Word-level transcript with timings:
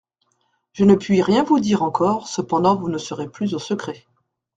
Je 0.73 0.83
ne 0.83 0.95
puis 0.95 1.21
rien 1.21 1.43
vous 1.43 1.59
dire 1.59 1.83
encore, 1.83 2.27
cependant 2.27 2.75
vous 2.75 2.89
ne 2.89 2.97
serez 2.97 3.29
plus 3.29 3.53
au 3.53 3.59
secret. 3.59 4.07